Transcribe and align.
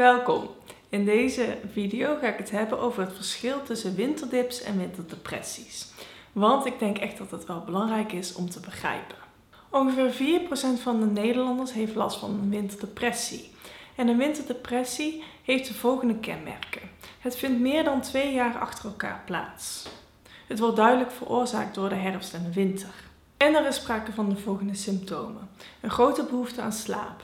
Welkom! 0.00 0.48
In 0.88 1.04
deze 1.04 1.58
video 1.72 2.16
ga 2.20 2.26
ik 2.26 2.38
het 2.38 2.50
hebben 2.50 2.78
over 2.78 3.02
het 3.02 3.12
verschil 3.14 3.62
tussen 3.62 3.94
winterdips 3.94 4.62
en 4.62 4.78
winterdepressies. 4.78 5.86
Want 6.32 6.66
ik 6.66 6.78
denk 6.78 6.98
echt 6.98 7.18
dat 7.18 7.30
het 7.30 7.46
wel 7.46 7.60
belangrijk 7.60 8.12
is 8.12 8.34
om 8.34 8.50
te 8.50 8.60
begrijpen. 8.60 9.16
Ongeveer 9.70 10.40
4% 10.78 10.82
van 10.82 11.00
de 11.00 11.06
Nederlanders 11.06 11.72
heeft 11.72 11.94
last 11.94 12.18
van 12.18 12.30
een 12.30 12.50
winterdepressie. 12.50 13.50
En 13.96 14.08
een 14.08 14.16
winterdepressie 14.16 15.22
heeft 15.44 15.68
de 15.68 15.74
volgende 15.74 16.18
kenmerken. 16.18 16.90
Het 17.18 17.36
vindt 17.36 17.60
meer 17.60 17.84
dan 17.84 18.00
twee 18.00 18.32
jaar 18.32 18.58
achter 18.58 18.84
elkaar 18.84 19.22
plaats. 19.26 19.88
Het 20.46 20.58
wordt 20.58 20.76
duidelijk 20.76 21.10
veroorzaakt 21.10 21.74
door 21.74 21.88
de 21.88 21.94
herfst 21.94 22.34
en 22.34 22.42
de 22.42 22.52
winter. 22.52 22.94
En 23.36 23.54
er 23.54 23.66
is 23.66 23.76
sprake 23.76 24.12
van 24.12 24.28
de 24.28 24.36
volgende 24.36 24.74
symptomen. 24.74 25.48
Een 25.80 25.90
grote 25.90 26.24
behoefte 26.24 26.60
aan 26.60 26.72
slaap, 26.72 27.22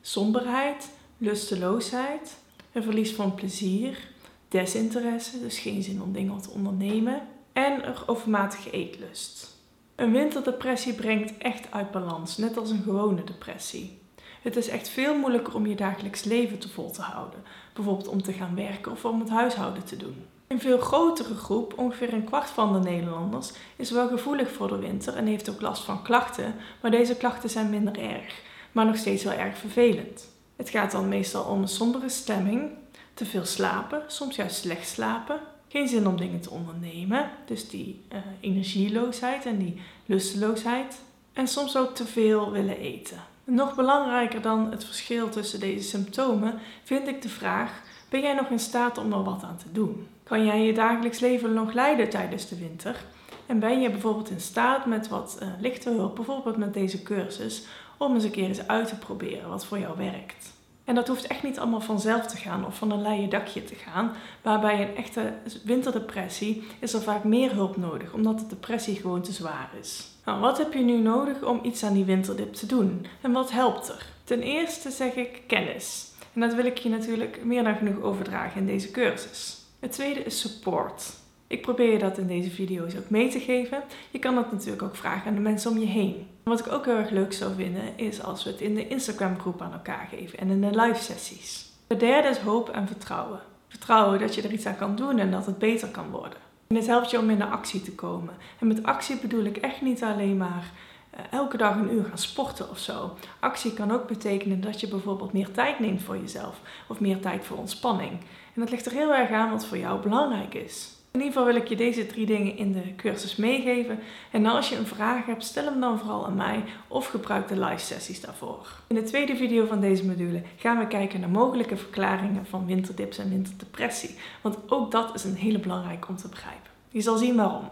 somberheid, 0.00 0.88
lusteloosheid, 1.18 2.36
een 2.72 2.82
verlies 2.82 3.14
van 3.14 3.34
plezier, 3.34 4.08
desinteresse, 4.48 5.40
dus 5.40 5.58
geen 5.58 5.82
zin 5.82 6.02
om 6.02 6.12
dingen 6.12 6.40
te 6.40 6.50
ondernemen, 6.50 7.22
en 7.52 7.86
een 7.86 7.94
overmatige 8.06 8.70
eetlust. 8.70 9.54
Een 9.94 10.12
winterdepressie 10.12 10.94
brengt 10.94 11.38
echt 11.38 11.70
uit 11.70 11.90
balans, 11.90 12.36
net 12.36 12.56
als 12.56 12.70
een 12.70 12.82
gewone 12.82 13.24
depressie. 13.24 13.98
Het 14.42 14.56
is 14.56 14.68
echt 14.68 14.88
veel 14.88 15.18
moeilijker 15.18 15.54
om 15.54 15.66
je 15.66 15.74
dagelijks 15.74 16.24
leven 16.24 16.58
te 16.58 16.68
vol 16.68 16.90
te 16.90 17.02
houden, 17.02 17.42
bijvoorbeeld 17.72 18.08
om 18.08 18.22
te 18.22 18.32
gaan 18.32 18.54
werken 18.54 18.92
of 18.92 19.04
om 19.04 19.20
het 19.20 19.28
huishouden 19.28 19.84
te 19.84 19.96
doen. 19.96 20.24
Een 20.46 20.60
veel 20.60 20.78
grotere 20.78 21.34
groep, 21.34 21.78
ongeveer 21.78 22.12
een 22.12 22.24
kwart 22.24 22.50
van 22.50 22.72
de 22.72 22.78
Nederlanders, 22.78 23.52
is 23.76 23.90
wel 23.90 24.08
gevoelig 24.08 24.50
voor 24.50 24.68
de 24.68 24.78
winter 24.78 25.16
en 25.16 25.26
heeft 25.26 25.50
ook 25.50 25.60
last 25.60 25.84
van 25.84 26.02
klachten, 26.02 26.54
maar 26.80 26.90
deze 26.90 27.16
klachten 27.16 27.50
zijn 27.50 27.70
minder 27.70 27.98
erg, 27.98 28.42
maar 28.72 28.86
nog 28.86 28.96
steeds 28.96 29.24
wel 29.24 29.32
erg 29.32 29.58
vervelend. 29.58 30.34
Het 30.56 30.70
gaat 30.70 30.90
dan 30.90 31.08
meestal 31.08 31.44
om 31.44 31.62
een 31.62 31.68
sombere 31.68 32.08
stemming, 32.08 32.70
te 33.14 33.24
veel 33.24 33.44
slapen, 33.44 34.02
soms 34.06 34.36
juist 34.36 34.56
slecht 34.56 34.88
slapen, 34.88 35.40
geen 35.68 35.88
zin 35.88 36.06
om 36.06 36.16
dingen 36.16 36.40
te 36.40 36.50
ondernemen, 36.50 37.30
dus 37.46 37.68
die 37.68 38.00
uh, 38.12 38.18
energieloosheid 38.40 39.46
en 39.46 39.58
die 39.58 39.80
lusteloosheid, 40.06 41.00
en 41.32 41.48
soms 41.48 41.76
ook 41.76 41.94
te 41.94 42.06
veel 42.06 42.50
willen 42.50 42.78
eten. 42.78 43.16
Nog 43.44 43.74
belangrijker 43.74 44.42
dan 44.42 44.70
het 44.70 44.84
verschil 44.84 45.28
tussen 45.28 45.60
deze 45.60 45.88
symptomen 45.88 46.58
vind 46.84 47.08
ik 47.08 47.22
de 47.22 47.28
vraag: 47.28 47.82
ben 48.08 48.20
jij 48.20 48.34
nog 48.34 48.48
in 48.48 48.58
staat 48.58 48.98
om 48.98 49.12
er 49.12 49.24
wat 49.24 49.42
aan 49.42 49.56
te 49.56 49.72
doen? 49.72 50.08
Kan 50.22 50.44
jij 50.44 50.62
je 50.62 50.72
dagelijks 50.72 51.18
leven 51.18 51.52
nog 51.52 51.72
leiden 51.72 52.10
tijdens 52.10 52.48
de 52.48 52.58
winter? 52.58 53.04
En 53.46 53.58
ben 53.58 53.80
je 53.80 53.90
bijvoorbeeld 53.90 54.30
in 54.30 54.40
staat 54.40 54.86
met 54.86 55.08
wat 55.08 55.38
uh, 55.42 55.48
lichte 55.60 55.90
hulp, 55.90 56.14
bijvoorbeeld 56.14 56.56
met 56.56 56.74
deze 56.74 57.02
cursus, 57.02 57.62
om 57.96 58.14
eens 58.14 58.24
een 58.24 58.30
keer 58.30 58.48
eens 58.48 58.68
uit 58.68 58.88
te 58.88 58.98
proberen 58.98 59.48
wat 59.48 59.66
voor 59.66 59.78
jou 59.78 59.96
werkt? 59.96 60.54
En 60.86 60.94
dat 60.94 61.08
hoeft 61.08 61.26
echt 61.26 61.42
niet 61.42 61.58
allemaal 61.58 61.80
vanzelf 61.80 62.26
te 62.26 62.36
gaan 62.36 62.66
of 62.66 62.76
van 62.76 62.90
een 62.90 63.02
leien 63.02 63.28
dakje 63.28 63.64
te 63.64 63.74
gaan. 63.74 64.12
Maar 64.42 64.60
bij 64.60 64.82
een 64.82 64.96
echte 64.96 65.32
winterdepressie 65.64 66.66
is 66.78 66.92
er 66.92 67.02
vaak 67.02 67.24
meer 67.24 67.52
hulp 67.52 67.76
nodig, 67.76 68.12
omdat 68.12 68.38
de 68.38 68.46
depressie 68.46 68.96
gewoon 68.96 69.22
te 69.22 69.32
zwaar 69.32 69.70
is. 69.80 70.04
Nou, 70.24 70.40
wat 70.40 70.58
heb 70.58 70.72
je 70.72 70.84
nu 70.84 70.98
nodig 70.98 71.42
om 71.42 71.60
iets 71.62 71.82
aan 71.84 71.92
die 71.92 72.04
winterdip 72.04 72.54
te 72.54 72.66
doen? 72.66 73.06
En 73.20 73.32
wat 73.32 73.50
helpt 73.50 73.88
er? 73.88 74.06
Ten 74.24 74.42
eerste 74.42 74.90
zeg 74.90 75.14
ik 75.14 75.42
kennis. 75.46 76.10
En 76.32 76.40
dat 76.40 76.54
wil 76.54 76.64
ik 76.64 76.78
je 76.78 76.88
natuurlijk 76.88 77.44
meer 77.44 77.64
dan 77.64 77.76
genoeg 77.76 78.02
overdragen 78.02 78.60
in 78.60 78.66
deze 78.66 78.90
cursus. 78.90 79.58
Het 79.80 79.92
tweede 79.92 80.22
is 80.22 80.40
support. 80.40 81.12
Ik 81.48 81.62
probeer 81.62 81.92
je 81.92 81.98
dat 81.98 82.18
in 82.18 82.26
deze 82.26 82.50
video's 82.50 82.96
ook 82.96 83.10
mee 83.10 83.28
te 83.28 83.40
geven. 83.40 83.82
Je 84.10 84.18
kan 84.18 84.34
dat 84.34 84.52
natuurlijk 84.52 84.82
ook 84.82 84.96
vragen 84.96 85.28
aan 85.28 85.34
de 85.34 85.40
mensen 85.40 85.70
om 85.70 85.78
je 85.78 85.86
heen. 85.86 86.26
Wat 86.42 86.60
ik 86.60 86.72
ook 86.72 86.84
heel 86.84 86.96
erg 86.96 87.10
leuk 87.10 87.32
zou 87.32 87.54
vinden 87.54 87.98
is 87.98 88.22
als 88.22 88.44
we 88.44 88.50
het 88.50 88.60
in 88.60 88.74
de 88.74 88.88
Instagram 88.88 89.38
groep 89.38 89.62
aan 89.62 89.72
elkaar 89.72 90.08
geven 90.10 90.38
en 90.38 90.50
in 90.50 90.60
de 90.60 90.80
live 90.80 91.02
sessies. 91.02 91.70
Het 91.86 92.00
derde 92.00 92.28
is 92.28 92.38
hoop 92.38 92.68
en 92.68 92.86
vertrouwen. 92.86 93.40
Vertrouwen 93.68 94.18
dat 94.18 94.34
je 94.34 94.42
er 94.42 94.52
iets 94.52 94.66
aan 94.66 94.76
kan 94.76 94.96
doen 94.96 95.18
en 95.18 95.30
dat 95.30 95.46
het 95.46 95.58
beter 95.58 95.88
kan 95.88 96.10
worden. 96.10 96.38
En 96.66 96.76
het 96.76 96.86
helpt 96.86 97.10
je 97.10 97.18
om 97.18 97.30
in 97.30 97.38
de 97.38 97.46
actie 97.46 97.82
te 97.82 97.94
komen. 97.94 98.34
En 98.58 98.66
met 98.66 98.82
actie 98.82 99.16
bedoel 99.16 99.44
ik 99.44 99.56
echt 99.56 99.82
niet 99.82 100.02
alleen 100.02 100.36
maar 100.36 100.70
eh, 101.10 101.20
elke 101.30 101.56
dag 101.56 101.76
een 101.76 101.92
uur 101.92 102.04
gaan 102.04 102.18
sporten 102.18 102.70
of 102.70 102.78
zo. 102.78 103.14
Actie 103.40 103.74
kan 103.74 103.92
ook 103.92 104.06
betekenen 104.06 104.60
dat 104.60 104.80
je 104.80 104.88
bijvoorbeeld 104.88 105.32
meer 105.32 105.50
tijd 105.50 105.78
neemt 105.78 106.02
voor 106.02 106.16
jezelf 106.16 106.60
of 106.88 107.00
meer 107.00 107.20
tijd 107.20 107.44
voor 107.44 107.56
ontspanning. 107.56 108.10
En 108.54 108.60
dat 108.60 108.70
ligt 108.70 108.86
er 108.86 108.92
heel 108.92 109.14
erg 109.14 109.30
aan 109.30 109.50
wat 109.50 109.66
voor 109.66 109.78
jou 109.78 110.02
belangrijk 110.02 110.54
is. 110.54 110.95
In 111.16 111.22
ieder 111.22 111.38
geval 111.38 111.52
wil 111.52 111.62
ik 111.62 111.68
je 111.68 111.76
deze 111.76 112.06
drie 112.06 112.26
dingen 112.26 112.56
in 112.56 112.72
de 112.72 112.94
cursus 112.96 113.36
meegeven. 113.36 113.98
En 114.30 114.46
als 114.46 114.68
je 114.68 114.76
een 114.76 114.86
vraag 114.86 115.26
hebt, 115.26 115.44
stel 115.44 115.64
hem 115.64 115.80
dan 115.80 115.98
vooral 115.98 116.26
aan 116.26 116.34
mij 116.34 116.64
of 116.88 117.06
gebruik 117.06 117.48
de 117.48 117.58
live 117.58 117.84
sessies 117.84 118.20
daarvoor. 118.20 118.66
In 118.86 118.94
de 118.94 119.02
tweede 119.02 119.36
video 119.36 119.66
van 119.66 119.80
deze 119.80 120.06
module 120.06 120.42
gaan 120.56 120.78
we 120.78 120.86
kijken 120.86 121.20
naar 121.20 121.28
mogelijke 121.28 121.76
verklaringen 121.76 122.46
van 122.46 122.66
winterdips 122.66 123.18
en 123.18 123.28
winterdepressie. 123.28 124.16
Want 124.40 124.56
ook 124.66 124.90
dat 124.90 125.14
is 125.14 125.24
een 125.24 125.34
hele 125.34 125.58
belangrijke 125.58 126.08
om 126.08 126.16
te 126.16 126.28
begrijpen. 126.28 126.70
Je 126.88 127.00
zal 127.00 127.16
zien 127.16 127.36
waarom. 127.36 127.68